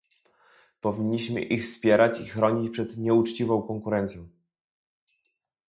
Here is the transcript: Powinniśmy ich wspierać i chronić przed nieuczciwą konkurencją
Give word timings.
Powinniśmy 0.81 1.41
ich 1.41 1.65
wspierać 1.69 2.19
i 2.19 2.25
chronić 2.25 2.73
przed 2.73 2.97
nieuczciwą 2.97 3.61
konkurencją 3.61 4.27